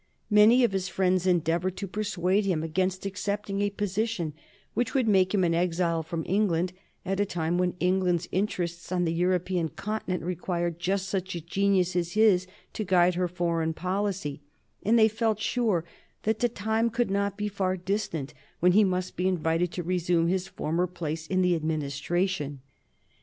[0.31, 4.33] Many of his friends endeavored to persuade him against accepting a position
[4.73, 6.73] which would make him an exile from England
[7.05, 11.95] at a time when England's interests on the European continent required just such a genius
[11.95, 14.41] as his to guide her foreign policy,
[14.81, 15.85] and they felt sure
[16.23, 20.27] that the time could not be far distant when he must be invited to resume
[20.27, 22.61] his former place in the Administration.